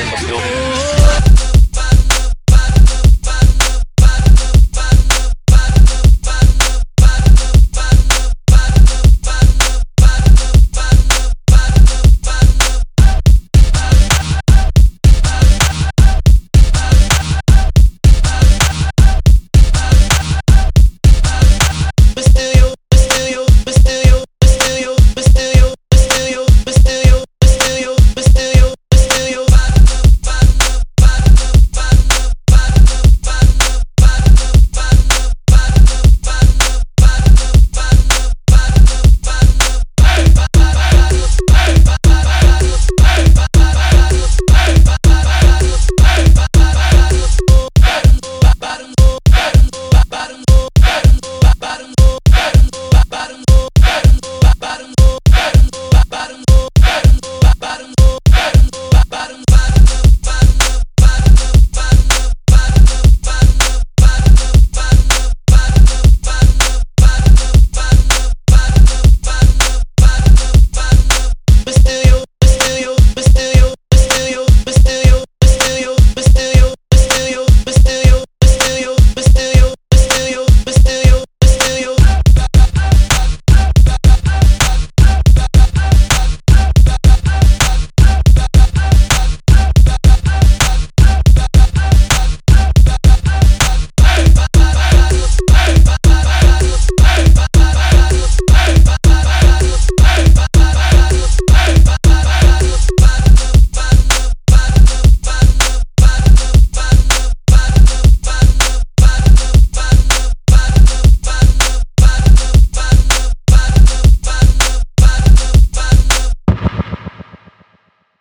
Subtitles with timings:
[0.00, 0.69] in the building.